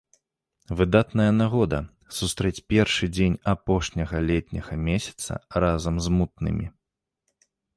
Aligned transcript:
Выдатная 0.77 1.27
нагода 1.41 1.79
сустрэць 2.19 2.53
першы 2.73 3.09
дзень 3.17 3.37
апошняга 3.53 4.17
летняга 4.31 4.73
месяца 4.89 5.39
разам 5.65 6.03
з 6.07 6.19
мутнымі! 6.19 6.65